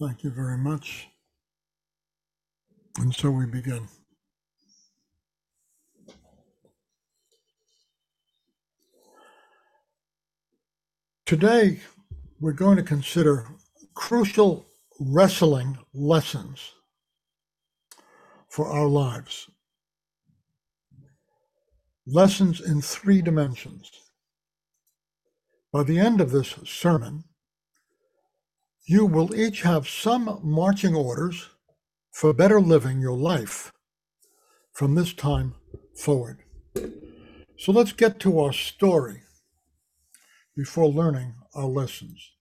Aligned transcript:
Thank 0.00 0.24
you 0.24 0.30
very 0.30 0.56
much. 0.56 1.08
And 2.96 3.14
so 3.14 3.30
we 3.30 3.44
begin. 3.44 3.86
Today, 11.26 11.80
we're 12.40 12.52
going 12.52 12.78
to 12.78 12.82
consider 12.82 13.46
crucial 13.94 14.66
wrestling 14.98 15.76
lessons 15.92 16.72
for 18.48 18.68
our 18.68 18.86
lives. 18.86 19.50
Lessons 22.06 22.62
in 22.62 22.80
three 22.80 23.20
dimensions. 23.20 23.90
By 25.70 25.82
the 25.82 25.98
end 25.98 26.22
of 26.22 26.30
this 26.30 26.54
sermon, 26.64 27.24
you 28.90 29.06
will 29.06 29.32
each 29.36 29.62
have 29.62 29.86
some 29.86 30.40
marching 30.42 30.96
orders 30.96 31.50
for 32.10 32.32
better 32.32 32.60
living 32.60 33.00
your 33.00 33.16
life 33.16 33.70
from 34.72 34.96
this 34.96 35.12
time 35.12 35.54
forward. 35.96 36.40
So 37.56 37.70
let's 37.70 37.92
get 37.92 38.18
to 38.18 38.40
our 38.40 38.52
story 38.52 39.22
before 40.56 40.88
learning 40.88 41.34
our 41.54 41.66
lessons. 41.66 42.32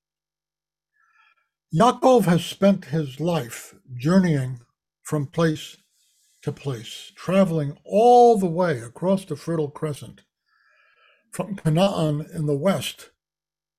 Yaakov 1.71 2.26
has 2.26 2.43
spent 2.43 2.85
his 2.85 3.20
life 3.20 3.76
journeying 3.95 4.62
from 5.04 5.27
place 5.27 5.77
to 6.41 6.52
place, 6.52 7.12
traveling 7.16 7.77
all 7.85 8.40
the 8.40 8.48
way 8.48 8.79
across 8.79 9.23
the 9.23 9.35
Fertile 9.35 9.70
Crescent, 9.70 10.21
from 11.29 11.57
Canaan 11.57 12.26
in 12.34 12.48
the 12.48 12.57
west 12.57 13.12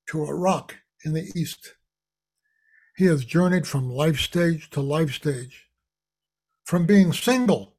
to 0.07 0.23
Iraq 0.23 0.77
in 1.03 1.11
the 1.11 1.29
east. 1.35 1.73
He 3.01 3.07
has 3.07 3.25
journeyed 3.25 3.65
from 3.65 3.89
life 3.89 4.19
stage 4.19 4.69
to 4.69 4.79
life 4.79 5.15
stage, 5.15 5.71
from 6.63 6.85
being 6.85 7.11
single 7.13 7.73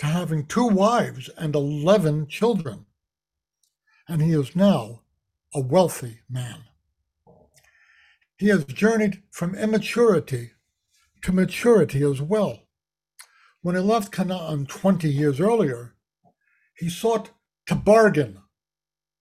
to 0.00 0.06
having 0.06 0.46
two 0.46 0.66
wives 0.66 1.30
and 1.38 1.54
11 1.54 2.26
children. 2.26 2.86
And 4.08 4.20
he 4.20 4.32
is 4.32 4.56
now 4.56 5.02
a 5.54 5.60
wealthy 5.60 6.22
man. 6.28 6.64
He 8.36 8.48
has 8.48 8.64
journeyed 8.64 9.22
from 9.30 9.54
immaturity 9.54 10.50
to 11.22 11.30
maturity 11.30 12.02
as 12.02 12.20
well. 12.20 12.62
When 13.62 13.76
he 13.76 13.80
left 13.80 14.10
Canaan 14.10 14.66
20 14.66 15.08
years 15.08 15.38
earlier, 15.38 15.94
he 16.76 16.88
sought 16.88 17.30
to 17.66 17.76
bargain 17.76 18.40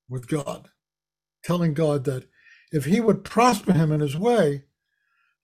with 0.09 0.27
God, 0.27 0.69
telling 1.43 1.75
God 1.75 2.05
that 2.05 2.27
if 2.71 2.85
he 2.85 2.99
would 2.99 3.23
prosper 3.23 3.73
him 3.73 3.91
in 3.91 3.99
his 3.99 4.17
way, 4.17 4.63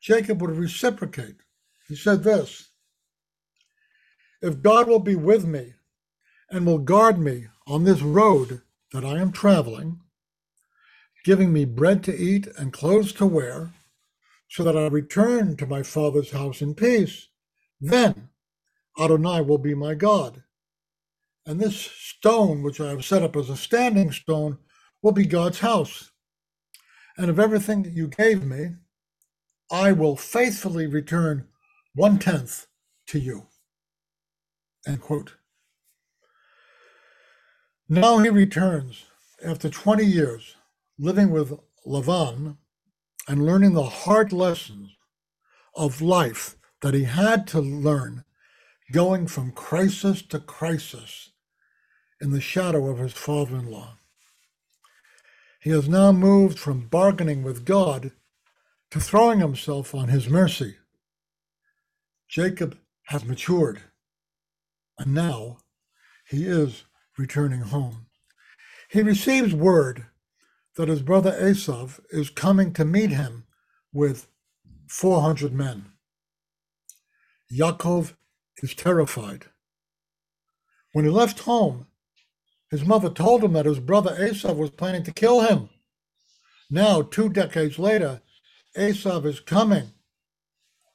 Jacob 0.01 0.41
would 0.41 0.57
reciprocate. 0.57 1.37
He 1.87 1.95
said 1.95 2.23
this 2.23 2.69
If 4.41 4.61
God 4.61 4.87
will 4.87 4.99
be 4.99 5.15
with 5.15 5.45
me 5.45 5.73
and 6.49 6.65
will 6.65 6.79
guard 6.79 7.19
me 7.19 7.47
on 7.67 7.83
this 7.83 8.01
road 8.01 8.61
that 8.93 9.05
I 9.05 9.19
am 9.19 9.31
traveling, 9.31 10.01
giving 11.23 11.53
me 11.53 11.65
bread 11.65 12.03
to 12.05 12.15
eat 12.15 12.47
and 12.57 12.73
clothes 12.73 13.13
to 13.13 13.25
wear, 13.25 13.73
so 14.49 14.63
that 14.63 14.77
I 14.77 14.87
return 14.87 15.55
to 15.57 15.65
my 15.65 15.83
father's 15.83 16.31
house 16.31 16.61
in 16.61 16.75
peace. 16.75 17.29
Then 17.79 18.29
Adonai 18.99 19.41
will 19.41 19.57
be 19.57 19.75
my 19.75 19.93
God. 19.95 20.43
And 21.45 21.59
this 21.59 21.77
stone, 21.77 22.63
which 22.63 22.81
I 22.81 22.89
have 22.89 23.05
set 23.05 23.23
up 23.23 23.35
as 23.35 23.49
a 23.49 23.57
standing 23.57 24.11
stone, 24.11 24.59
will 25.01 25.13
be 25.13 25.25
God's 25.25 25.59
house. 25.59 26.11
And 27.17 27.29
of 27.29 27.39
everything 27.39 27.83
that 27.83 27.93
you 27.93 28.07
gave 28.07 28.43
me, 28.43 28.75
I 29.71 29.93
will 29.93 30.17
faithfully 30.17 30.85
return 30.85 31.47
one 31.95 32.19
tenth 32.19 32.67
to 33.07 33.19
you. 33.19 33.47
End 34.85 34.99
quote. 35.01 35.35
Now 37.87 38.19
he 38.19 38.29
returns 38.29 39.05
after 39.45 39.69
20 39.69 40.05
years 40.05 40.55
living 40.99 41.31
with 41.31 41.57
Lavan 41.85 42.57
and 43.27 43.45
learning 43.45 43.73
the 43.73 43.83
hard 43.83 44.33
lessons 44.33 44.91
of 45.75 46.01
life 46.01 46.57
that 46.81 46.93
he 46.93 47.05
had 47.05 47.47
to 47.47 47.61
learn 47.61 48.25
going 48.91 49.27
from 49.27 49.51
crisis 49.51 50.21
to 50.23 50.39
crisis 50.39 51.31
in 52.19 52.31
the 52.31 52.41
shadow 52.41 52.87
of 52.89 52.99
his 52.99 53.13
father 53.13 53.55
in 53.55 53.71
law. 53.71 53.97
He 55.61 55.69
has 55.69 55.87
now 55.87 56.11
moved 56.11 56.59
from 56.59 56.87
bargaining 56.87 57.43
with 57.43 57.65
God 57.65 58.11
to 58.91 58.99
throwing 58.99 59.39
himself 59.39 59.95
on 59.95 60.09
his 60.09 60.29
mercy. 60.29 60.75
Jacob 62.27 62.77
has 63.05 63.25
matured, 63.25 63.81
and 64.97 65.13
now 65.13 65.57
he 66.29 66.45
is 66.45 66.83
returning 67.17 67.61
home. 67.61 68.05
He 68.89 69.01
receives 69.01 69.53
word 69.53 70.05
that 70.75 70.89
his 70.89 71.01
brother 71.01 71.31
Esav 71.31 71.99
is 72.09 72.29
coming 72.29 72.73
to 72.73 72.85
meet 72.85 73.11
him 73.11 73.45
with 73.93 74.27
400 74.87 75.53
men. 75.53 75.85
Yaakov 77.51 78.13
is 78.61 78.73
terrified. 78.73 79.45
When 80.93 81.05
he 81.05 81.11
left 81.11 81.39
home, 81.39 81.87
his 82.69 82.85
mother 82.85 83.09
told 83.09 83.43
him 83.43 83.53
that 83.53 83.65
his 83.65 83.79
brother 83.79 84.15
Esav 84.17 84.55
was 84.55 84.69
planning 84.69 85.03
to 85.03 85.11
kill 85.11 85.41
him. 85.41 85.69
Now, 86.69 87.01
two 87.01 87.27
decades 87.27 87.77
later, 87.77 88.21
Esav 88.75 89.25
is 89.25 89.39
coming 89.39 89.93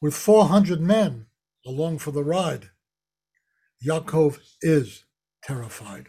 with 0.00 0.14
400 0.14 0.80
men 0.80 1.26
along 1.66 1.98
for 1.98 2.10
the 2.10 2.24
ride. 2.24 2.70
Yaakov 3.86 4.38
is 4.62 5.04
terrified. 5.42 6.08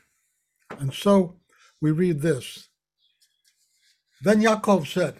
And 0.79 0.93
so 0.93 1.35
we 1.81 1.91
read 1.91 2.21
this 2.21 2.69
then 4.21 4.41
Yaakov 4.41 4.87
said, 4.87 5.17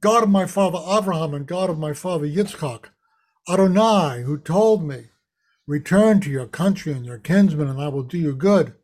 God 0.00 0.22
of 0.22 0.28
my 0.28 0.46
father 0.46 0.80
Abraham 0.86 1.32
and 1.32 1.46
God 1.46 1.70
of 1.70 1.78
my 1.78 1.94
father 1.94 2.26
Yitzchak, 2.26 2.86
Adonai, 3.48 4.22
who 4.22 4.38
told 4.38 4.86
me, 4.86 5.06
Return 5.66 6.20
to 6.20 6.30
your 6.30 6.46
country 6.46 6.92
and 6.92 7.06
your 7.06 7.18
kinsmen, 7.18 7.68
and 7.68 7.80
I 7.80 7.88
will 7.88 8.02
do 8.02 8.18
you 8.18 8.34
good. 8.34 8.74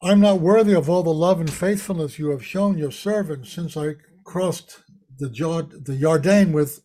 I'm 0.00 0.20
not 0.20 0.40
worthy 0.40 0.74
of 0.74 0.88
all 0.88 1.02
the 1.02 1.10
love 1.10 1.40
and 1.40 1.52
faithfulness 1.52 2.20
you 2.20 2.30
have 2.30 2.46
shown 2.46 2.78
your 2.78 2.92
servant 2.92 3.48
since 3.48 3.76
I 3.76 3.96
crossed 4.26 4.82
the, 5.18 5.30
Jord- 5.30 5.86
the 5.86 5.96
Jordan 5.96 6.52
with 6.52 6.82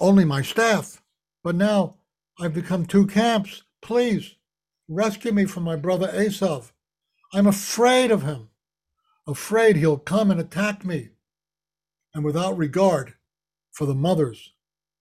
only 0.00 0.24
my 0.24 0.40
staff. 0.40 1.02
But 1.44 1.56
now 1.56 1.96
I've 2.40 2.54
become 2.54 2.86
two 2.86 3.06
camps. 3.06 3.64
Please 3.82 4.36
rescue 4.88 5.32
me 5.32 5.44
from 5.44 5.64
my 5.64 5.76
brother 5.76 6.08
Esav. 6.08 6.72
I'm 7.34 7.46
afraid 7.46 8.10
of 8.10 8.22
him 8.22 8.48
afraid 9.26 9.76
he'll 9.76 9.98
come 9.98 10.30
and 10.30 10.40
attack 10.40 10.84
me, 10.84 11.10
and 12.14 12.24
without 12.24 12.56
regard 12.56 13.14
for 13.70 13.86
the 13.86 13.94
mothers 13.94 14.52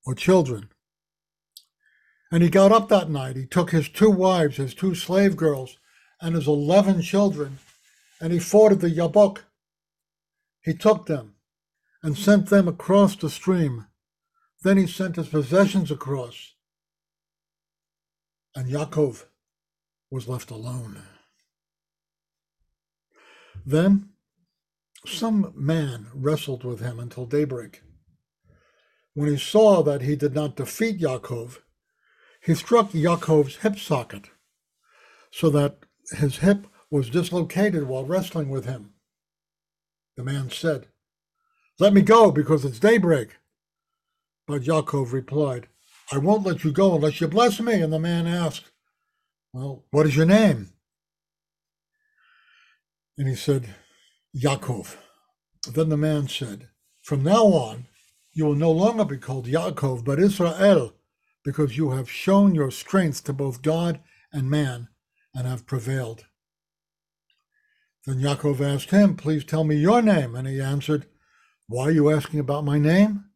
or 0.06 0.16
children. 0.16 0.70
And 2.32 2.44
he 2.44 2.50
got 2.50 2.72
up 2.72 2.88
that 2.90 3.10
night. 3.10 3.36
He 3.36 3.46
took 3.46 3.72
his 3.72 3.90
two 3.90 4.10
wives, 4.10 4.58
his 4.58 4.74
two 4.74 4.96
slave 4.96 5.36
girls, 5.36 5.78
and 6.22 6.36
his 6.36 6.48
11 6.48 7.02
children, 7.02 7.58
and 8.22 8.32
he 8.32 8.40
forded 8.40 8.80
the 8.80 8.90
Yabok. 8.90 9.40
He 10.64 10.74
took 10.74 11.08
them 11.08 11.36
and 12.04 12.18
sent 12.18 12.50
them 12.50 12.68
across 12.68 13.16
the 13.16 13.30
stream. 13.30 13.88
Then 14.64 14.78
he 14.78 14.88
sent 14.88 15.16
his 15.16 15.30
possessions 15.30 15.92
across. 15.92 16.54
And 18.56 18.70
Yaakov 18.70 19.26
was 20.10 20.28
left 20.28 20.52
alone. 20.52 21.02
Then 23.66 24.10
some 25.06 25.54
man 25.56 26.08
wrestled 26.14 26.64
with 26.64 26.80
him 26.80 27.00
until 27.00 27.26
daybreak. 27.26 27.82
When 29.14 29.30
he 29.30 29.38
saw 29.38 29.84
that 29.84 30.02
he 30.02 30.16
did 30.16 30.34
not 30.34 30.56
defeat 30.56 31.00
Yaakov, 31.00 31.58
he 32.44 32.56
struck 32.56 32.92
Yaakov's 32.92 33.58
hip 33.58 33.78
socket 33.78 34.30
so 35.32 35.50
that 35.50 35.80
his 36.18 36.38
hip 36.38 36.68
was 36.90 37.10
dislocated 37.10 37.88
while 37.88 38.06
wrestling 38.06 38.50
with 38.50 38.66
him. 38.66 38.94
The 40.18 40.24
man 40.24 40.50
said, 40.50 40.88
Let 41.82 41.94
me 41.94 42.04
go 42.04 42.30
because 42.30 42.64
it's 42.64 42.78
daybreak. 42.78 43.38
But 44.46 44.62
Yaakov 44.62 45.12
replied, 45.12 45.68
I 46.12 46.20
won't 46.20 46.46
let 46.46 46.64
you 46.64 46.72
go 46.72 46.94
unless 46.94 47.20
you 47.20 47.28
bless 47.28 47.60
me. 47.60 47.82
And 47.82 47.92
the 47.92 47.98
man 47.98 48.28
asked, 48.28 48.66
Well, 49.52 49.84
what 49.90 50.06
is 50.06 50.16
your 50.16 50.28
name? 50.28 50.74
And 53.18 53.28
he 53.28 53.34
said, 53.34 53.74
Yaakov. 54.38 54.96
Then 55.74 55.90
the 55.90 55.98
man 55.98 56.28
said, 56.28 56.68
From 57.02 57.24
now 57.24 57.46
on, 57.46 57.88
you 58.32 58.46
will 58.46 58.54
no 58.54 58.72
longer 58.72 59.04
be 59.04 59.18
called 59.18 59.48
Yaakov, 59.48 60.06
but 60.06 60.20
Israel, 60.20 60.94
because 61.44 61.78
you 61.78 61.90
have 61.90 62.12
shown 62.12 62.54
your 62.54 62.70
strength 62.70 63.24
to 63.24 63.34
both 63.34 63.64
God 63.64 64.00
and 64.32 64.52
man 64.52 64.90
and 65.34 65.48
have 65.48 65.66
prevailed. 65.66 66.26
Then 68.06 68.18
Yaakov 68.18 68.62
asked 68.62 68.92
him, 68.92 69.16
Please 69.16 69.44
tell 69.44 69.64
me 69.64 69.78
your 69.78 70.04
name. 70.04 70.36
And 70.36 70.48
he 70.48 70.62
answered, 70.62 71.08
Why 71.72 71.86
are 71.86 71.92
you 71.92 72.10
asking 72.12 72.42
about 72.42 72.66
my 72.66 72.78
name? 72.78 73.32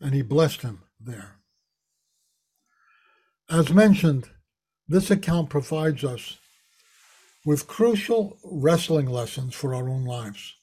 and 0.00 0.14
he 0.14 0.22
blessed 0.22 0.62
him 0.62 0.82
there. 1.00 1.36
As 3.50 3.72
mentioned, 3.72 4.30
this 4.86 5.10
account 5.10 5.50
provides 5.50 6.04
us 6.04 6.38
with 7.44 7.66
crucial 7.66 8.38
wrestling 8.44 9.06
lessons 9.06 9.54
for 9.54 9.74
our 9.74 9.88
own 9.88 10.04
lives. 10.04 10.54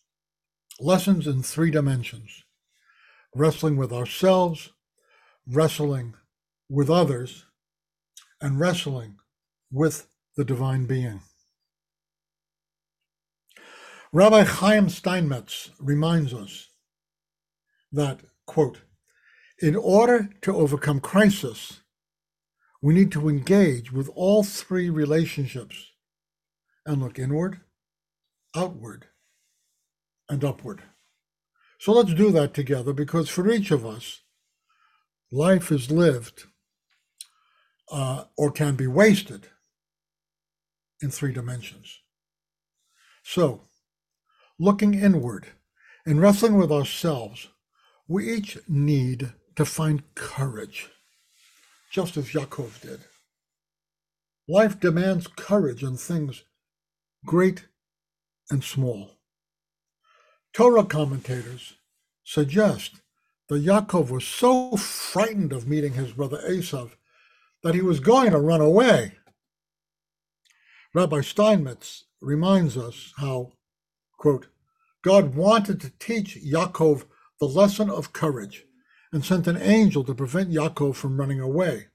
Lessons 0.80 1.28
in 1.28 1.44
three 1.44 1.72
dimensions 1.72 2.44
wrestling 3.34 3.76
with 3.76 3.92
ourselves, 3.92 4.72
wrestling 5.46 6.14
with 6.70 6.90
others, 6.90 7.46
and 8.40 8.60
wrestling 8.60 9.18
with 9.72 10.08
the 10.38 10.46
divine 10.46 10.86
being. 10.86 11.22
Rabbi 14.16 14.46
Chaim 14.46 14.88
Steinmetz 14.88 15.72
reminds 15.78 16.34
us 16.34 16.70
that, 17.92 18.22
quote, 18.46 18.80
in 19.62 19.76
order 19.76 20.30
to 20.44 20.56
overcome 20.56 21.02
crisis, 21.02 21.82
we 22.82 22.94
need 22.94 23.12
to 23.12 23.28
engage 23.28 23.92
with 23.92 24.10
all 24.16 24.42
three 24.42 24.90
relationships 24.90 25.92
and 26.86 27.02
look 27.02 27.20
inward, 27.20 27.60
outward, 28.56 29.08
and 30.30 30.46
upward. 30.46 30.84
So 31.78 31.92
let's 31.92 32.14
do 32.14 32.32
that 32.32 32.54
together 32.54 32.94
because 32.94 33.28
for 33.28 33.52
each 33.52 33.70
of 33.70 33.86
us, 33.86 34.22
life 35.30 35.74
is 35.74 35.92
lived 35.92 36.46
uh, 37.92 38.24
or 38.38 38.50
can 38.50 38.78
be 38.78 38.88
wasted 38.88 39.50
in 41.02 41.12
three 41.12 41.34
dimensions. 41.34 42.00
So, 43.22 43.64
looking 44.60 44.94
inward 44.94 45.48
and 46.06 46.22
wrestling 46.22 46.56
with 46.56 46.72
ourselves, 46.72 47.50
we 48.08 48.32
each 48.32 48.58
need 48.68 49.34
to 49.56 49.66
find 49.66 50.04
courage, 50.16 50.90
just 51.92 52.18
as 52.18 52.30
Yaakov 52.30 52.82
did. 52.82 53.00
Life 54.48 54.80
demands 54.80 55.28
courage 55.28 55.84
in 55.84 55.98
things 55.98 56.44
great 57.26 57.66
and 58.52 58.64
small. 58.64 59.18
Torah 60.54 60.86
commentators 60.86 61.74
suggest 62.24 63.02
that 63.50 63.64
Yaakov 63.66 64.10
was 64.10 64.26
so 64.26 64.76
frightened 64.78 65.52
of 65.52 65.68
meeting 65.68 65.94
his 65.94 66.12
brother 66.12 66.42
Esav 66.48 66.92
that 67.64 67.76
he 67.76 67.82
was 67.82 68.00
going 68.00 68.32
to 68.32 68.40
run 68.40 68.62
away. 68.62 69.14
Rabbi 70.94 71.22
Steinmetz 71.22 72.06
reminds 72.22 72.78
us 72.78 73.14
how, 73.18 73.54
quote, 74.26 74.48
God 75.04 75.36
wanted 75.36 75.80
to 75.82 75.92
teach 76.00 76.36
Yaakov 76.36 77.06
the 77.40 77.46
lesson 77.46 77.92
of 77.92 78.12
courage 78.12 78.66
and 79.12 79.24
sent 79.24 79.46
an 79.46 79.62
angel 79.62 80.04
to 80.04 80.16
prevent 80.16 80.50
Yaakov 80.50 80.96
from 80.96 81.20
running 81.20 81.40
away. 81.40 81.90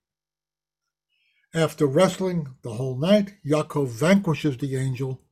After 1.53 1.87
wrestling 1.87 2.55
the 2.63 2.75
whole 2.75 2.97
night, 2.97 3.35
Yaakov 3.45 3.89
vanquishes 3.89 4.59
the 4.59 4.77
angel, 4.77 5.23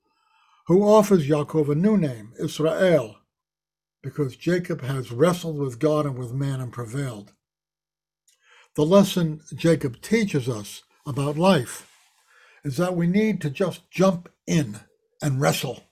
who 0.66 0.82
offers 0.82 1.28
Yaakov 1.28 1.68
a 1.68 1.76
new 1.76 1.96
name, 1.96 2.32
Israel, 2.42 3.14
because 4.02 4.34
Jacob 4.34 4.80
has 4.80 5.12
wrestled 5.12 5.56
with 5.56 5.78
God 5.78 6.04
and 6.04 6.18
with 6.18 6.32
man 6.32 6.60
and 6.60 6.72
prevailed. 6.72 7.32
The 8.74 8.84
lesson 8.84 9.42
Jacob 9.54 10.02
teaches 10.02 10.48
us 10.48 10.82
about 11.06 11.38
life 11.38 11.88
is 12.64 12.76
that 12.76 12.96
we 12.96 13.06
need 13.06 13.40
to 13.42 13.50
just 13.50 13.88
jump 13.88 14.28
in 14.48 14.80
and 15.22 15.40
wrestle. 15.40 15.84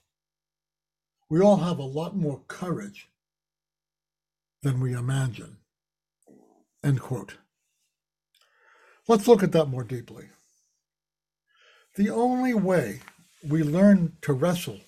We 1.29 1.41
all 1.41 1.57
have 1.57 1.79
a 1.79 1.83
lot 1.83 2.15
more 2.15 2.41
courage 2.47 3.09
than 4.63 4.79
we 4.79 4.93
imagine. 4.93 5.57
End 6.83 7.01
quote. 7.01 7.35
Let's 9.07 9.27
look 9.27 9.43
at 9.43 9.51
that 9.51 9.65
more 9.67 9.83
deeply. 9.83 10.29
The 11.95 12.09
only 12.09 12.53
way 12.53 13.01
we 13.47 13.63
learn 13.63 14.17
to 14.21 14.33
wrestle 14.33 14.79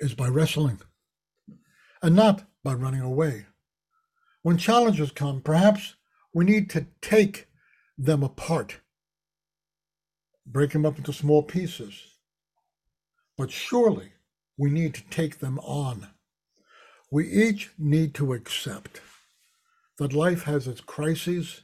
is 0.00 0.14
by 0.14 0.28
wrestling 0.28 0.80
and 2.02 2.14
not 2.14 2.44
by 2.64 2.74
running 2.74 3.00
away. 3.00 3.46
When 4.42 4.58
challenges 4.58 5.10
come, 5.10 5.40
perhaps 5.40 5.94
we 6.32 6.44
need 6.44 6.70
to 6.70 6.86
take 7.02 7.48
them 7.96 8.22
apart, 8.22 8.78
break 10.46 10.70
them 10.70 10.86
up 10.86 10.98
into 10.98 11.12
small 11.12 11.42
pieces. 11.42 12.00
But 13.36 13.50
surely 13.50 14.12
we 14.58 14.70
need 14.70 14.92
to 14.94 15.02
take 15.08 15.38
them 15.38 15.58
on. 15.60 16.08
We 17.10 17.26
each 17.26 17.70
need 17.78 18.12
to 18.14 18.34
accept 18.34 19.00
that 19.98 20.12
life 20.12 20.42
has 20.42 20.66
its 20.66 20.80
crises 20.80 21.62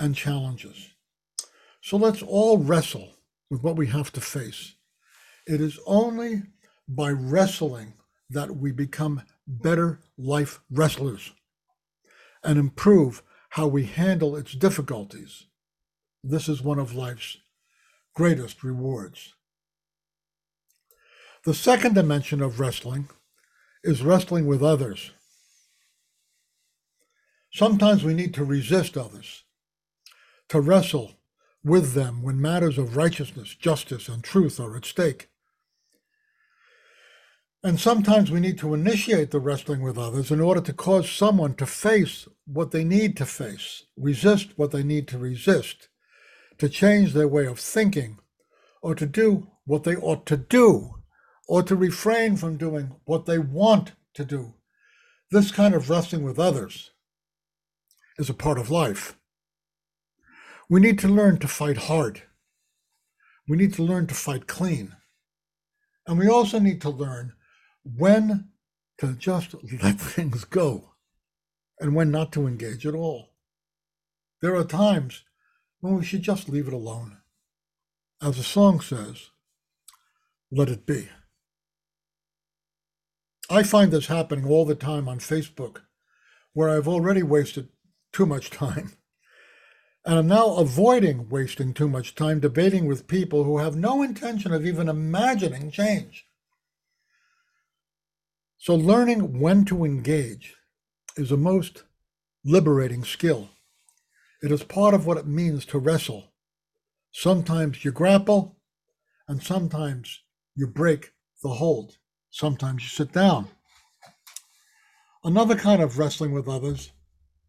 and 0.00 0.16
challenges. 0.16 0.90
So 1.82 1.96
let's 1.96 2.22
all 2.22 2.58
wrestle 2.58 3.10
with 3.50 3.62
what 3.62 3.76
we 3.76 3.86
have 3.88 4.12
to 4.12 4.20
face. 4.20 4.74
It 5.46 5.60
is 5.60 5.78
only 5.86 6.42
by 6.88 7.10
wrestling 7.10 7.94
that 8.30 8.56
we 8.56 8.72
become 8.72 9.22
better 9.46 10.00
life 10.16 10.60
wrestlers 10.70 11.32
and 12.42 12.58
improve 12.58 13.22
how 13.50 13.66
we 13.66 13.84
handle 13.84 14.36
its 14.36 14.52
difficulties. 14.52 15.46
This 16.22 16.48
is 16.48 16.62
one 16.62 16.78
of 16.78 16.94
life's 16.94 17.38
greatest 18.14 18.62
rewards. 18.62 19.34
The 21.44 21.54
second 21.54 21.94
dimension 21.94 22.42
of 22.42 22.60
wrestling 22.60 23.08
is 23.82 24.02
wrestling 24.02 24.46
with 24.46 24.62
others. 24.62 25.12
Sometimes 27.50 28.04
we 28.04 28.12
need 28.12 28.34
to 28.34 28.44
resist 28.44 28.94
others, 28.94 29.44
to 30.50 30.60
wrestle 30.60 31.12
with 31.64 31.94
them 31.94 32.22
when 32.22 32.42
matters 32.42 32.76
of 32.76 32.94
righteousness, 32.94 33.54
justice, 33.54 34.06
and 34.06 34.22
truth 34.22 34.60
are 34.60 34.76
at 34.76 34.84
stake. 34.84 35.30
And 37.64 37.80
sometimes 37.80 38.30
we 38.30 38.40
need 38.40 38.58
to 38.58 38.74
initiate 38.74 39.30
the 39.30 39.40
wrestling 39.40 39.80
with 39.80 39.96
others 39.96 40.30
in 40.30 40.42
order 40.42 40.60
to 40.60 40.74
cause 40.74 41.10
someone 41.10 41.54
to 41.54 41.64
face 41.64 42.28
what 42.46 42.70
they 42.70 42.84
need 42.84 43.16
to 43.16 43.24
face, 43.24 43.84
resist 43.96 44.58
what 44.58 44.72
they 44.72 44.82
need 44.82 45.08
to 45.08 45.18
resist, 45.18 45.88
to 46.58 46.68
change 46.68 47.14
their 47.14 47.28
way 47.28 47.46
of 47.46 47.58
thinking, 47.58 48.18
or 48.82 48.94
to 48.94 49.06
do 49.06 49.48
what 49.64 49.84
they 49.84 49.96
ought 49.96 50.26
to 50.26 50.36
do, 50.36 50.99
or 51.50 51.64
to 51.64 51.74
refrain 51.74 52.36
from 52.36 52.56
doing 52.56 52.94
what 53.06 53.26
they 53.26 53.36
want 53.36 53.90
to 54.14 54.24
do. 54.24 54.54
This 55.32 55.50
kind 55.50 55.74
of 55.74 55.90
wrestling 55.90 56.22
with 56.22 56.38
others 56.38 56.92
is 58.18 58.30
a 58.30 58.34
part 58.34 58.56
of 58.56 58.70
life. 58.70 59.18
We 60.68 60.78
need 60.78 60.96
to 61.00 61.08
learn 61.08 61.38
to 61.38 61.48
fight 61.48 61.76
hard. 61.76 62.22
We 63.48 63.56
need 63.56 63.74
to 63.74 63.82
learn 63.82 64.06
to 64.06 64.14
fight 64.14 64.46
clean. 64.46 64.94
And 66.06 66.20
we 66.20 66.28
also 66.28 66.60
need 66.60 66.80
to 66.82 66.88
learn 66.88 67.32
when 67.82 68.50
to 68.98 69.14
just 69.14 69.56
let 69.82 70.00
things 70.00 70.44
go 70.44 70.90
and 71.80 71.96
when 71.96 72.12
not 72.12 72.30
to 72.34 72.46
engage 72.46 72.86
at 72.86 72.94
all. 72.94 73.30
There 74.40 74.54
are 74.54 74.62
times 74.62 75.24
when 75.80 75.96
we 75.96 76.04
should 76.04 76.22
just 76.22 76.48
leave 76.48 76.68
it 76.68 76.72
alone. 76.72 77.16
As 78.22 78.36
the 78.36 78.44
song 78.44 78.80
says, 78.80 79.30
let 80.52 80.68
it 80.68 80.86
be. 80.86 81.08
I 83.52 83.64
find 83.64 83.90
this 83.90 84.06
happening 84.06 84.46
all 84.46 84.64
the 84.64 84.76
time 84.76 85.08
on 85.08 85.18
Facebook, 85.18 85.78
where 86.52 86.70
I've 86.70 86.86
already 86.86 87.24
wasted 87.24 87.68
too 88.12 88.24
much 88.24 88.48
time. 88.48 88.92
And 90.06 90.18
I'm 90.18 90.28
now 90.28 90.54
avoiding 90.54 91.28
wasting 91.28 91.74
too 91.74 91.88
much 91.88 92.14
time 92.14 92.38
debating 92.38 92.86
with 92.86 93.08
people 93.08 93.42
who 93.42 93.58
have 93.58 93.74
no 93.74 94.02
intention 94.02 94.52
of 94.52 94.64
even 94.64 94.88
imagining 94.88 95.72
change. 95.72 96.26
So, 98.56 98.76
learning 98.76 99.40
when 99.40 99.64
to 99.64 99.84
engage 99.84 100.54
is 101.16 101.32
a 101.32 101.36
most 101.36 101.82
liberating 102.44 103.04
skill. 103.04 103.50
It 104.42 104.52
is 104.52 104.62
part 104.62 104.94
of 104.94 105.06
what 105.06 105.18
it 105.18 105.26
means 105.26 105.66
to 105.66 105.78
wrestle. 105.78 106.32
Sometimes 107.10 107.84
you 107.84 107.90
grapple, 107.90 108.58
and 109.26 109.42
sometimes 109.42 110.20
you 110.54 110.68
break 110.68 111.14
the 111.42 111.54
hold. 111.54 111.96
Sometimes 112.30 112.82
you 112.82 112.88
sit 112.88 113.12
down. 113.12 113.48
Another 115.24 115.56
kind 115.56 115.82
of 115.82 115.98
wrestling 115.98 116.32
with 116.32 116.48
others 116.48 116.92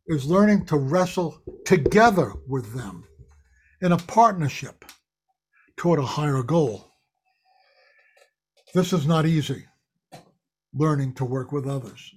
is 0.07 0.25
learning 0.25 0.65
to 0.65 0.77
wrestle 0.77 1.41
together 1.65 2.33
with 2.47 2.73
them 2.73 3.05
in 3.81 3.91
a 3.91 3.97
partnership 3.97 4.83
toward 5.77 5.99
a 5.99 6.05
higher 6.05 6.43
goal. 6.43 6.91
This 8.73 8.91
is 8.93 9.05
not 9.05 9.25
easy 9.25 9.65
learning 10.73 11.13
to 11.13 11.25
work 11.25 11.51
with 11.51 11.67
others. 11.67 12.13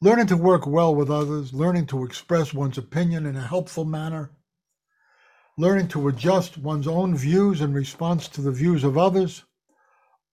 Learning 0.00 0.26
to 0.26 0.36
work 0.36 0.66
well 0.66 0.94
with 0.94 1.10
others, 1.10 1.54
learning 1.54 1.86
to 1.86 2.04
express 2.04 2.52
one's 2.52 2.76
opinion 2.76 3.24
in 3.24 3.36
a 3.36 3.46
helpful 3.46 3.84
manner, 3.84 4.30
learning 5.56 5.88
to 5.88 6.08
adjust 6.08 6.58
one's 6.58 6.86
own 6.86 7.16
views 7.16 7.62
in 7.62 7.72
response 7.72 8.28
to 8.28 8.42
the 8.42 8.52
views 8.52 8.84
of 8.84 8.98
others, 8.98 9.44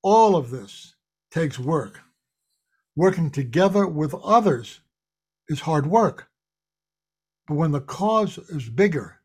all 0.04 0.36
of 0.36 0.50
this 0.50 0.96
takes 1.32 1.60
work. 1.60 2.02
Working 2.96 3.32
together 3.32 3.88
with 3.88 4.14
others 4.16 4.82
is 5.48 5.62
hard 5.62 5.86
work. 5.86 6.28
But 7.48 7.56
when 7.56 7.72
the 7.72 7.82
cause 7.82 8.38
is 8.38 8.70
bigger 8.70 9.18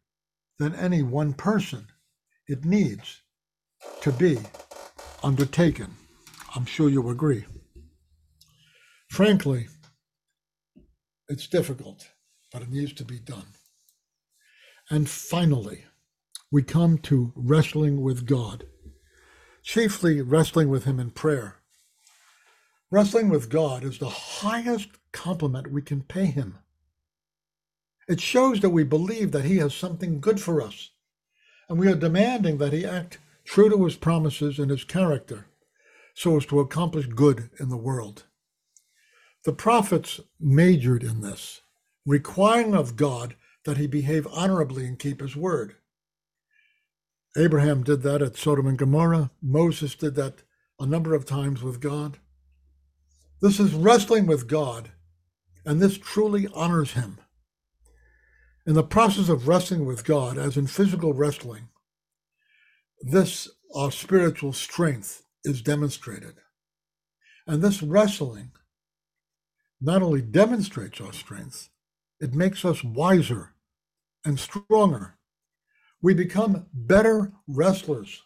than 0.58 0.74
any 0.74 1.02
one 1.02 1.34
person, 1.34 1.86
it 2.46 2.64
needs 2.64 3.22
to 4.02 4.12
be 4.12 4.38
undertaken. 5.22 5.94
I'm 6.54 6.64
sure 6.64 6.88
you 6.88 7.08
agree. 7.10 7.44
Frankly, 9.10 9.68
it's 11.28 11.46
difficult, 11.46 12.08
but 12.52 12.62
it 12.62 12.70
needs 12.70 12.92
to 12.94 13.04
be 13.04 13.18
done. 13.18 13.46
And 14.90 15.08
finally, 15.08 15.84
we 16.52 16.62
come 16.62 16.98
to 16.98 17.32
wrestling 17.34 18.02
with 18.02 18.26
God, 18.26 18.64
chiefly 19.66 20.22
wrestling 20.22 20.68
with 20.70 20.84
Him 20.84 21.00
in 21.00 21.10
prayer. 21.10 21.56
Wrestling 22.88 23.28
with 23.28 23.50
God 23.50 23.82
is 23.82 23.98
the 23.98 24.08
highest 24.08 24.90
compliment 25.10 25.72
we 25.72 25.82
can 25.82 26.02
pay 26.02 26.26
Him. 26.26 26.58
It 28.08 28.20
shows 28.20 28.60
that 28.60 28.70
we 28.70 28.84
believe 28.84 29.32
that 29.32 29.44
He 29.44 29.56
has 29.56 29.74
something 29.74 30.20
good 30.20 30.40
for 30.40 30.62
us, 30.62 30.90
and 31.68 31.80
we 31.80 31.88
are 31.88 31.96
demanding 31.96 32.58
that 32.58 32.72
He 32.72 32.86
act 32.86 33.18
true 33.44 33.68
to 33.68 33.84
His 33.84 33.96
promises 33.96 34.60
and 34.60 34.70
His 34.70 34.84
character 34.84 35.48
so 36.14 36.36
as 36.36 36.46
to 36.46 36.60
accomplish 36.60 37.06
good 37.06 37.50
in 37.58 37.68
the 37.68 37.76
world. 37.76 38.24
The 39.44 39.52
prophets 39.52 40.20
majored 40.38 41.02
in 41.02 41.22
this, 41.22 41.60
requiring 42.06 42.74
of 42.74 42.96
God 42.96 43.34
that 43.64 43.76
he 43.76 43.88
behave 43.88 44.28
honorably 44.28 44.86
and 44.86 44.98
keep 44.98 45.20
his 45.20 45.36
word. 45.36 45.74
Abraham 47.36 47.82
did 47.82 48.02
that 48.02 48.22
at 48.22 48.36
Sodom 48.36 48.66
and 48.66 48.78
Gomorrah. 48.78 49.30
Moses 49.42 49.94
did 49.94 50.14
that 50.14 50.42
a 50.80 50.86
number 50.86 51.14
of 51.14 51.26
times 51.26 51.62
with 51.62 51.80
God. 51.80 52.18
This 53.42 53.60
is 53.60 53.74
wrestling 53.74 54.26
with 54.26 54.48
God, 54.48 54.92
and 55.64 55.80
this 55.80 55.98
truly 55.98 56.48
honors 56.54 56.92
him. 56.92 57.18
In 58.66 58.74
the 58.74 58.82
process 58.82 59.28
of 59.28 59.46
wrestling 59.46 59.84
with 59.84 60.04
God, 60.04 60.38
as 60.38 60.56
in 60.56 60.66
physical 60.66 61.12
wrestling, 61.12 61.68
this 63.00 63.48
our 63.74 63.90
spiritual 63.90 64.52
strength 64.52 65.22
is 65.44 65.60
demonstrated. 65.60 66.36
And 67.46 67.62
this 67.62 67.82
wrestling 67.82 68.52
not 69.80 70.02
only 70.02 70.22
demonstrates 70.22 71.00
our 71.00 71.12
strength, 71.12 71.68
it 72.20 72.34
makes 72.34 72.64
us 72.64 72.82
wiser 72.82 73.54
and 74.24 74.40
stronger. 74.40 75.15
We 76.02 76.14
become 76.14 76.66
better 76.72 77.32
wrestlers 77.48 78.22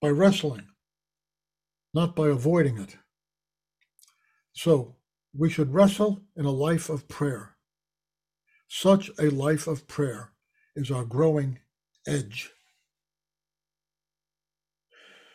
by 0.00 0.08
wrestling, 0.08 0.66
not 1.92 2.14
by 2.14 2.28
avoiding 2.28 2.78
it. 2.78 2.96
So 4.52 4.96
we 5.36 5.50
should 5.50 5.74
wrestle 5.74 6.22
in 6.36 6.46
a 6.46 6.50
life 6.50 6.88
of 6.88 7.08
prayer. 7.08 7.56
Such 8.68 9.10
a 9.18 9.30
life 9.30 9.66
of 9.66 9.86
prayer 9.86 10.32
is 10.74 10.90
our 10.90 11.04
growing 11.04 11.58
edge. 12.06 12.50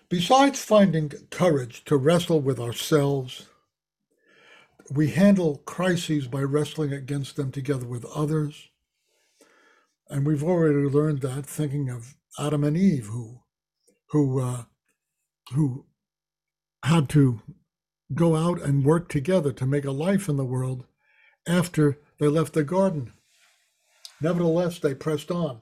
Besides 0.10 0.63
finding 0.63 1.12
courage 1.29 1.86
to 1.86 1.96
wrestle 1.96 2.41
with 2.41 2.60
ourselves, 2.60 3.48
we 4.91 5.12
handle 5.12 5.62
crises 5.65 6.27
by 6.27 6.41
wrestling 6.41 6.91
against 6.91 7.38
them 7.38 7.51
together 7.51 7.86
with 7.86 8.03
others. 8.05 8.70
And 10.11 10.27
we've 10.27 10.43
already 10.43 10.89
learned 10.89 11.21
that 11.21 11.45
thinking 11.45 11.89
of 11.89 12.15
Adam 12.37 12.65
and 12.65 12.75
Eve, 12.75 13.05
who, 13.05 13.39
who, 14.09 14.41
uh, 14.41 14.63
who 15.53 15.85
had 16.83 17.07
to 17.09 17.41
go 18.13 18.35
out 18.35 18.61
and 18.61 18.83
work 18.83 19.07
together 19.07 19.53
to 19.53 19.65
make 19.65 19.85
a 19.85 19.91
life 19.91 20.27
in 20.27 20.35
the 20.35 20.43
world 20.43 20.85
after 21.47 21.97
they 22.19 22.27
left 22.27 22.51
the 22.51 22.65
garden. 22.65 23.13
Nevertheless, 24.19 24.79
they 24.79 24.93
pressed 24.93 25.31
on. 25.31 25.61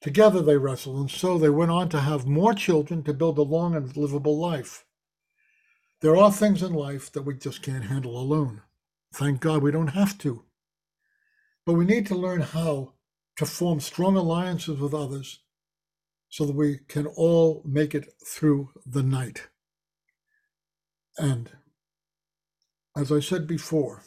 Together 0.00 0.40
they 0.40 0.56
wrestled, 0.56 1.00
and 1.00 1.10
so 1.10 1.36
they 1.36 1.50
went 1.50 1.72
on 1.72 1.88
to 1.88 2.00
have 2.00 2.28
more 2.28 2.54
children 2.54 3.02
to 3.02 3.12
build 3.12 3.38
a 3.38 3.42
long 3.42 3.74
and 3.74 3.96
livable 3.96 4.38
life. 4.38 4.84
There 6.00 6.16
are 6.16 6.30
things 6.30 6.62
in 6.62 6.72
life 6.72 7.10
that 7.10 7.22
we 7.22 7.34
just 7.34 7.60
can't 7.60 7.86
handle 7.86 8.16
alone. 8.16 8.62
Thank 9.12 9.40
God 9.40 9.62
we 9.62 9.72
don't 9.72 9.88
have 9.88 10.16
to. 10.18 10.44
But 11.66 11.74
we 11.74 11.84
need 11.84 12.06
to 12.08 12.14
learn 12.14 12.40
how 12.42 12.94
to 13.36 13.46
form 13.46 13.80
strong 13.80 14.16
alliances 14.16 14.78
with 14.78 14.94
others 14.94 15.40
so 16.28 16.44
that 16.44 16.56
we 16.56 16.78
can 16.88 17.06
all 17.06 17.62
make 17.64 17.94
it 17.94 18.12
through 18.26 18.70
the 18.84 19.02
night. 19.02 19.48
And 21.16 21.50
as 22.96 23.10
I 23.10 23.20
said 23.20 23.46
before, 23.46 24.02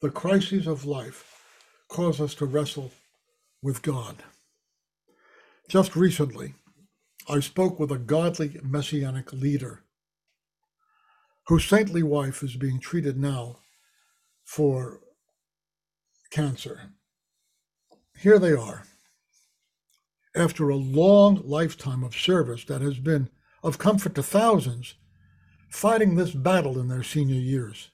the 0.00 0.10
crises 0.10 0.66
of 0.66 0.84
life 0.84 1.44
cause 1.88 2.20
us 2.20 2.34
to 2.36 2.46
wrestle 2.46 2.90
with 3.62 3.82
God. 3.82 4.16
Just 5.68 5.94
recently, 5.94 6.54
I 7.28 7.40
spoke 7.40 7.78
with 7.78 7.92
a 7.92 7.98
godly 7.98 8.58
messianic 8.62 9.32
leader 9.32 9.84
whose 11.46 11.64
saintly 11.64 12.02
wife 12.02 12.42
is 12.42 12.56
being 12.56 12.80
treated 12.80 13.16
now 13.16 13.58
for 14.44 15.00
cancer. 16.32 16.90
Here 18.18 18.38
they 18.38 18.52
are, 18.52 18.84
after 20.34 20.68
a 20.68 20.76
long 20.76 21.42
lifetime 21.44 22.02
of 22.02 22.16
service 22.16 22.64
that 22.64 22.80
has 22.80 22.98
been 22.98 23.28
of 23.62 23.78
comfort 23.78 24.16
to 24.16 24.22
thousands, 24.22 24.94
fighting 25.68 26.16
this 26.16 26.32
battle 26.32 26.78
in 26.80 26.88
their 26.88 27.02
senior 27.02 27.40
years. 27.40 27.90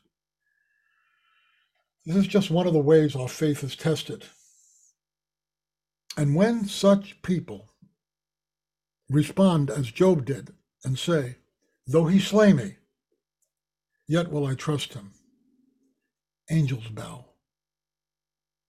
This 2.07 2.17
is 2.17 2.27
just 2.27 2.51
one 2.51 2.67
of 2.67 2.73
the 2.73 2.79
ways 2.79 3.15
our 3.15 3.29
faith 3.29 3.63
is 3.63 3.77
tested. 3.77 4.25
And 6.17 6.35
when 6.35 6.67
such 6.67 7.21
people 7.23 7.69
respond 9.11 9.71
as 9.71 9.91
Job 9.91 10.25
did 10.25 10.51
and 10.85 10.99
say, 10.99 11.37
Though 11.87 12.07
he 12.07 12.19
slay 12.19 12.53
me, 12.53 12.77
Yet 14.09 14.31
will 14.31 14.47
I 14.47 14.55
trust 14.55 14.95
him. 14.95 15.13
Angels 16.51 16.89
bow, 16.89 17.27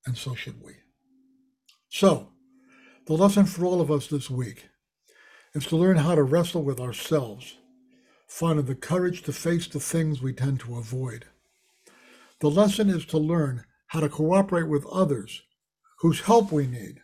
and 0.06 0.18
so 0.18 0.36
should 0.36 0.62
we. 0.62 0.74
So, 1.90 2.30
the 3.08 3.14
lesson 3.14 3.46
for 3.46 3.66
all 3.66 3.82
of 3.82 3.90
us 3.90 4.08
this 4.08 4.30
week 4.30 4.70
is 5.56 5.66
to 5.68 5.76
learn 5.76 5.98
how 5.98 6.16
to 6.16 6.24
wrestle 6.24 6.64
with 6.64 6.80
ourselves, 6.80 7.58
finding 8.28 8.66
the 8.66 8.76
courage 8.76 9.24
to 9.24 9.34
face 9.34 9.68
the 9.68 9.80
things 9.80 10.22
we 10.22 10.34
tend 10.34 10.60
to 10.62 10.78
avoid. 10.78 11.26
The 12.40 12.50
lesson 12.50 12.90
is 12.90 13.06
to 13.08 13.18
learn 13.18 13.66
how 13.88 14.02
to 14.02 14.10
cooperate 14.10 14.68
with 14.68 14.86
others 14.86 15.42
whose 16.00 16.22
help 16.22 16.52
we 16.52 16.68
need 16.68 17.02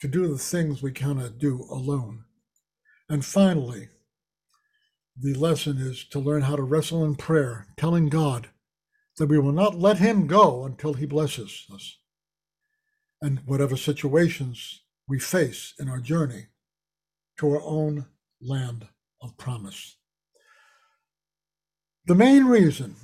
to 0.00 0.08
do 0.08 0.26
the 0.26 0.38
things 0.38 0.82
we 0.82 0.92
cannot 0.92 1.38
do 1.38 1.66
alone. 1.70 2.24
And 3.08 3.24
finally, 3.24 3.88
the 5.16 5.34
lesson 5.34 5.78
is 5.78 6.04
to 6.10 6.18
learn 6.18 6.42
how 6.42 6.56
to 6.56 6.62
wrestle 6.62 7.04
in 7.04 7.14
prayer, 7.14 7.68
telling 7.76 8.08
God 8.08 8.48
that 9.18 9.28
we 9.28 9.38
will 9.38 9.52
not 9.52 9.76
let 9.76 9.98
Him 9.98 10.26
go 10.26 10.64
until 10.64 10.94
He 10.94 11.06
blesses 11.06 11.66
us. 11.72 11.98
And 13.24 13.40
whatever 13.46 13.74
situations 13.74 14.82
we 15.08 15.18
face 15.18 15.72
in 15.80 15.88
our 15.88 15.98
journey 15.98 16.48
to 17.38 17.54
our 17.54 17.62
own 17.62 18.04
land 18.38 18.86
of 19.22 19.38
promise. 19.38 19.96
The 22.04 22.14
main 22.14 22.44
reason 22.44 22.96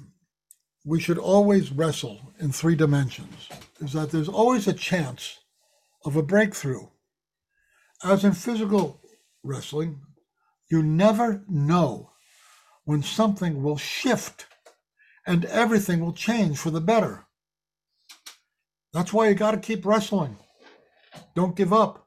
we 0.85 1.01
should 1.01 1.17
always 1.17 1.73
wrestle 1.73 2.21
in 2.39 2.53
three 2.53 2.77
dimensions 2.77 3.49
is 3.81 3.95
that 3.95 4.11
there's 4.11 4.29
always 4.29 4.69
a 4.69 4.75
chance 4.75 5.39
of 6.05 6.17
a 6.17 6.23
breakthrough. 6.23 6.89
As 8.05 8.23
in 8.23 8.33
physical 8.33 9.01
wrestling, 9.43 10.03
you 10.71 10.83
never 10.83 11.43
know 11.49 12.11
when 12.85 13.03
something 13.03 13.63
will 13.63 13.79
shift 13.79 14.45
and 15.27 15.47
everything 15.47 16.01
will 16.01 16.13
change 16.13 16.59
for 16.59 16.71
the 16.71 16.83
better. 16.83 17.25
That's 18.93 19.13
why 19.13 19.29
you 19.29 19.35
got 19.35 19.53
to 19.53 19.59
keep 19.59 19.87
wrestling. 19.87 20.37
Don't 21.35 21.57
give 21.57 21.73
up. 21.73 22.07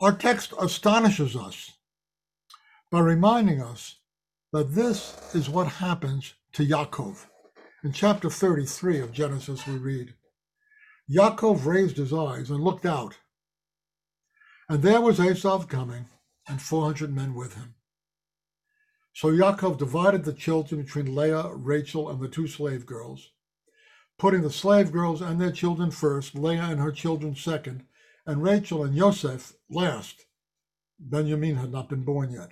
Our 0.00 0.12
text 0.12 0.54
astonishes 0.60 1.36
us 1.36 1.72
by 2.90 3.00
reminding 3.00 3.60
us 3.60 3.96
that 4.52 4.74
this 4.74 5.34
is 5.34 5.50
what 5.50 5.66
happens 5.66 6.34
to 6.52 6.66
Yaakov. 6.66 7.26
In 7.84 7.92
chapter 7.92 8.30
33 8.30 9.00
of 9.00 9.12
Genesis, 9.12 9.66
we 9.66 9.76
read 9.76 10.14
Yaakov 11.10 11.64
raised 11.64 11.96
his 11.96 12.12
eyes 12.12 12.50
and 12.50 12.62
looked 12.62 12.86
out, 12.86 13.18
and 14.68 14.82
there 14.82 15.00
was 15.00 15.20
Esau 15.20 15.64
coming 15.64 16.06
and 16.46 16.62
400 16.62 17.14
men 17.14 17.34
with 17.34 17.54
him. 17.54 17.74
So 19.14 19.28
Yaakov 19.28 19.78
divided 19.78 20.24
the 20.24 20.32
children 20.32 20.82
between 20.82 21.14
Leah, 21.14 21.50
Rachel, 21.54 22.08
and 22.08 22.20
the 22.20 22.28
two 22.28 22.46
slave 22.46 22.86
girls, 22.86 23.30
putting 24.18 24.42
the 24.42 24.50
slave 24.50 24.92
girls 24.92 25.22
and 25.22 25.40
their 25.40 25.52
children 25.52 25.90
first, 25.90 26.34
Leah 26.34 26.68
and 26.70 26.80
her 26.80 26.92
children 26.92 27.34
second, 27.36 27.84
and 28.26 28.42
Rachel 28.42 28.84
and 28.84 28.96
Joseph 28.96 29.54
last. 29.70 30.26
Benjamin 30.98 31.56
had 31.56 31.70
not 31.70 31.88
been 31.88 32.02
born 32.02 32.32
yet. 32.32 32.50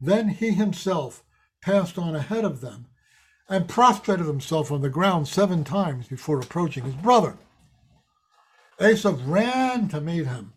Then 0.00 0.28
he 0.28 0.50
himself 0.50 1.22
passed 1.62 1.96
on 1.96 2.14
ahead 2.14 2.44
of 2.44 2.60
them 2.60 2.86
and 3.48 3.68
prostrated 3.68 4.26
himself 4.26 4.72
on 4.72 4.82
the 4.82 4.90
ground 4.90 5.28
seven 5.28 5.62
times 5.64 6.08
before 6.08 6.40
approaching 6.40 6.84
his 6.84 6.96
brother. 6.96 7.38
Esav 8.80 9.22
ran 9.26 9.88
to 9.88 10.00
meet 10.00 10.26
him. 10.26 10.52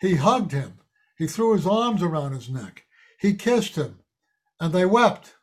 He 0.00 0.16
hugged 0.16 0.52
him. 0.52 0.80
He 1.16 1.26
threw 1.26 1.52
his 1.52 1.66
arms 1.66 2.02
around 2.02 2.32
his 2.32 2.48
neck. 2.48 2.84
He 3.20 3.34
kissed 3.34 3.76
him, 3.76 4.00
and 4.58 4.72
they 4.72 4.84
wept. 4.84 5.34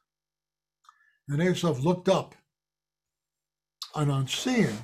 And 1.30 1.40
Esav 1.40 1.82
looked 1.82 2.10
up, 2.10 2.36
and 3.96 4.12
on 4.12 4.28
seeing 4.28 4.78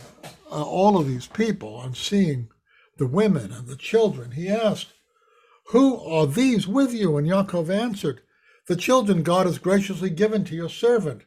uh, 0.52 0.64
all 0.64 0.98
of 0.98 1.08
these 1.08 1.28
people, 1.28 1.76
on 1.76 1.94
seeing 1.94 2.50
the 2.98 3.08
women 3.08 3.52
and 3.52 3.68
the 3.68 3.76
children, 3.76 4.32
he 4.32 4.50
asked, 4.50 4.94
Who 5.68 5.98
are 6.00 6.28
these 6.28 6.68
with 6.68 6.94
you? 6.94 7.18
And 7.18 7.28
Yaakov 7.28 7.70
answered, 7.70 8.22
The 8.68 8.76
children 8.76 9.24
God 9.24 9.46
has 9.46 9.60
graciously 9.60 10.10
given 10.10 10.44
to 10.46 10.56
your 10.56 10.70
servant. 10.70 11.24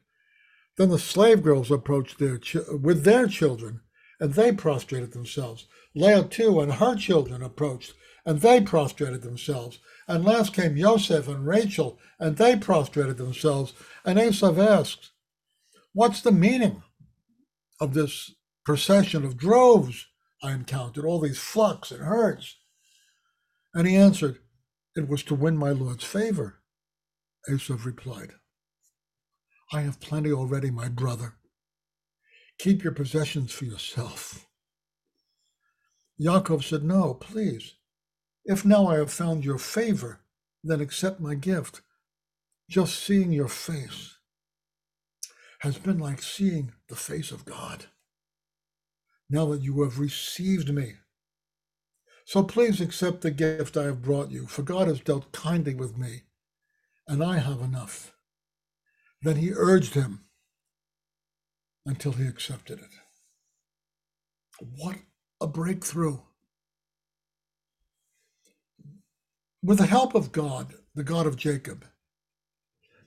Then 0.77 0.89
the 0.89 0.99
slave 0.99 1.43
girls 1.43 1.71
approached 1.71 2.19
their 2.19 2.41
with 2.77 3.05
their 3.05 3.27
children, 3.27 3.81
and 4.19 4.35
they 4.35 4.53
prostrated 4.53 5.13
themselves. 5.13 5.67
Leah 5.95 6.25
too 6.25 6.61
and 6.61 6.75
her 6.75 6.95
children 6.97 7.43
approached, 7.43 7.95
and 8.25 8.41
they 8.41 8.61
prostrated 8.61 9.23
themselves. 9.23 9.79
And 10.07 10.25
last 10.25 10.55
came 10.55 10.77
Joseph 10.77 11.29
and 11.29 11.47
Rachel, 11.47 11.99
and 12.19 12.37
they 12.37 12.57
prostrated 12.57 13.17
themselves. 13.17 13.73
And 14.05 14.19
Esav 14.19 14.59
asked, 14.59 15.11
What's 15.93 16.21
the 16.21 16.33
meaning 16.33 16.83
of 17.81 17.95
this 17.95 18.33
procession 18.65 19.25
of 19.25 19.37
droves 19.37 20.07
I 20.43 20.53
encountered, 20.53 21.05
all 21.05 21.21
these 21.21 21.39
flocks 21.39 21.91
and 21.91 22.03
herds? 22.03 22.57
And 23.75 23.87
he 23.87 23.97
answered, 23.97 24.39
It 24.97 25.09
was 25.09 25.23
to 25.25 25.35
win 25.35 25.57
my 25.57 25.71
Lord's 25.71 26.05
favor. 26.05 26.61
Esav 27.49 27.85
replied, 27.85 28.33
I 29.73 29.83
have 29.83 30.01
plenty 30.01 30.33
already, 30.33 30.71
my 30.71 30.89
brother. 30.89 31.35
Keep 32.59 32.83
your 32.83 32.93
possessions 32.93 33.53
for 33.53 33.65
yourself. 33.65 34.47
Yaakov 36.21 36.65
said, 36.65 36.83
No, 36.83 37.15
please. 37.15 37.75
If 38.45 38.65
now 38.65 38.89
I 38.89 38.97
have 38.97 39.13
found 39.13 39.45
your 39.45 39.59
favor, 39.59 40.21
then 40.63 40.81
accept 40.81 41.21
my 41.21 41.35
gift. 41.35 41.83
Just 42.69 43.03
seeing 43.03 43.33
your 43.33 43.49
face 43.49 44.17
has 45.61 45.79
been 45.79 45.99
like 45.99 46.23
seeing 46.23 46.73
the 46.89 46.97
face 46.97 47.31
of 47.31 47.45
God. 47.45 47.87
Now 49.29 49.47
that 49.47 49.63
you 49.63 49.83
have 49.83 49.99
received 49.99 50.73
me. 50.73 50.95
So 52.25 52.43
please 52.43 52.81
accept 52.81 53.21
the 53.21 53.31
gift 53.31 53.77
I 53.77 53.85
have 53.85 54.03
brought 54.03 54.31
you, 54.31 54.47
for 54.47 54.63
God 54.63 54.89
has 54.89 55.01
dealt 55.01 55.33
kindly 55.33 55.75
with 55.75 55.99
me, 55.99 56.23
and 57.07 57.23
I 57.23 57.39
have 57.39 57.61
enough. 57.61 58.13
Then 59.23 59.37
he 59.37 59.53
urged 59.53 59.95
him 59.95 60.25
until 61.85 62.13
he 62.13 62.27
accepted 62.27 62.79
it. 62.79 62.91
What 64.77 64.97
a 65.41 65.47
breakthrough. 65.47 66.19
With 69.63 69.79
the 69.79 69.87
help 69.87 70.15
of 70.15 70.33
God, 70.33 70.75
the 70.95 71.05
God 71.05 71.27
of 71.27 71.37
Jacob, 71.37 71.85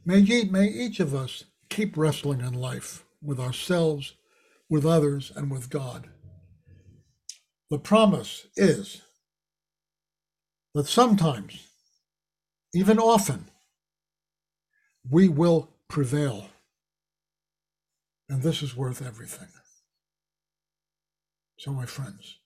may, 0.06 0.20
ye, 0.20 0.46
may 0.46 0.68
each 0.68 1.00
of 1.00 1.16
us 1.16 1.46
keep 1.74 1.98
wrestling 1.98 2.40
in 2.40 2.54
life 2.54 3.04
with 3.20 3.40
ourselves, 3.40 4.14
with 4.70 4.86
others, 4.86 5.32
and 5.36 5.50
with 5.50 5.72
God. 5.72 6.08
The 7.72 7.80
promise 7.80 8.46
is 8.56 9.02
that 10.76 10.88
sometimes, 10.88 11.66
even 12.76 13.00
often, 13.00 13.46
we 15.10 15.28
will 15.28 15.72
prevail. 15.88 16.50
And 18.30 18.44
this 18.44 18.62
is 18.62 18.78
worth 18.78 19.02
everything. 19.02 19.50
So, 21.58 21.72
my 21.72 21.88
friends, 21.88 22.38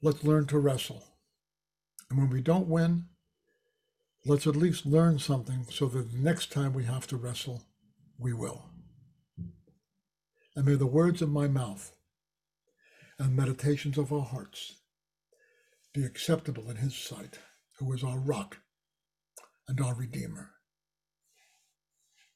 let's 0.00 0.24
learn 0.24 0.46
to 0.46 0.58
wrestle. 0.58 1.04
And 2.08 2.18
when 2.18 2.30
we 2.30 2.40
don't 2.40 2.68
win, 2.68 3.06
let's 4.26 4.46
at 4.46 4.56
least 4.56 4.86
learn 4.86 5.18
something 5.18 5.66
so 5.70 5.86
that 5.86 6.10
the 6.10 6.18
next 6.18 6.50
time 6.50 6.72
we 6.72 6.84
have 6.84 7.06
to 7.06 7.16
wrestle, 7.16 7.62
we 8.18 8.32
will. 8.32 8.64
And 10.56 10.66
may 10.66 10.74
the 10.74 10.86
words 10.86 11.22
of 11.22 11.28
my 11.28 11.46
mouth 11.46 11.92
and 13.18 13.36
meditations 13.36 13.98
of 13.98 14.12
our 14.12 14.24
hearts 14.24 14.80
be 15.94 16.04
acceptable 16.04 16.68
in 16.70 16.76
his 16.76 16.96
sight, 16.96 17.38
who 17.78 17.92
is 17.92 18.02
our 18.02 18.18
rock 18.18 18.58
and 19.68 19.80
our 19.80 19.94
redeemer. 19.94 20.50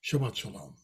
Shabbat 0.04 0.36
Shalom. 0.36 0.79